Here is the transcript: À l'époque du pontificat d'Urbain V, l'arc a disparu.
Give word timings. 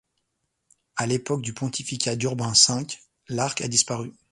À 0.95 1.05
l'époque 1.05 1.43
du 1.43 1.53
pontificat 1.53 2.15
d'Urbain 2.15 2.53
V, 2.69 2.87
l'arc 3.27 3.61
a 3.61 3.67
disparu. 3.67 4.11